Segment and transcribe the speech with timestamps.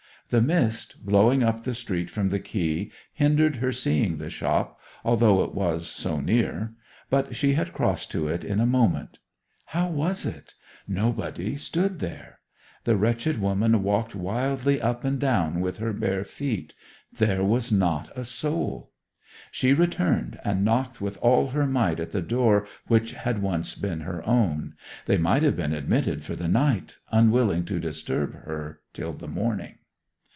[0.29, 5.43] The mist, blowing up the street from the Quay, hindered her seeing the shop, although
[5.43, 6.71] it was so near;
[7.09, 9.19] but she had crossed to it in a moment.
[9.65, 10.53] How was it?
[10.87, 12.39] Nobody stood there.
[12.85, 18.23] The wretched woman walked wildly up and down with her bare feet—there was not a
[18.23, 18.91] soul.
[19.51, 23.99] She returned and knocked with all her might at the door which had once been
[23.99, 29.27] her own—they might have been admitted for the night, unwilling to disturb her till the
[29.27, 29.75] morning.